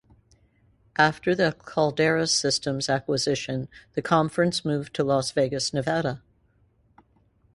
[0.97, 6.23] After the Caldera Systems acquisition, the conference moved to Las Vegas, Nevada.